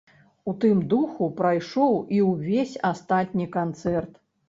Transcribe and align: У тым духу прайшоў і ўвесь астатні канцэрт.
У 0.51 0.55
тым 0.63 0.79
духу 0.93 1.27
прайшоў 1.43 1.93
і 2.17 2.25
ўвесь 2.31 2.75
астатні 2.93 3.51
канцэрт. 3.61 4.23